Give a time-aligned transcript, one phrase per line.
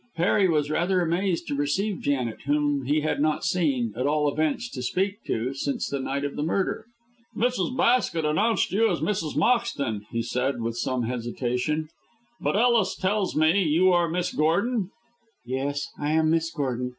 [0.15, 4.67] Harry was rather amazed to receive Janet, whom he had not seen at all events,
[4.71, 6.87] to speak to since the night of the murder.
[7.37, 7.77] "Mrs.
[7.77, 9.35] Basket announced you as Mrs.
[9.37, 11.87] Moxton," he said, with some hesitation;
[12.39, 14.89] "but, Ellis tells me, you are Miss Gordon?"
[15.45, 16.89] "Yes, I am Miss Gordon.